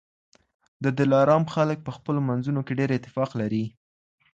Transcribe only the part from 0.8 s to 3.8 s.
د دلارام خلک په خپلو منځونو کي ډېر اتفاق لري.